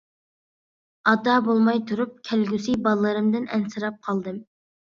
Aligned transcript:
ئاتا 1.11 1.35
بولماي 1.49 1.83
تۇرۇپ 1.91 2.17
كەلگۈسى 2.31 2.79
بالىلىرىمدىن 2.89 3.49
ئەنسىرەپ 3.55 4.01
قالدىم. 4.09 4.43